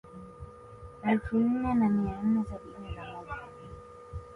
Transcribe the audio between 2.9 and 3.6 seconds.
na moja